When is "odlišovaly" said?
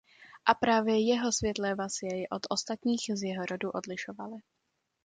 3.71-4.37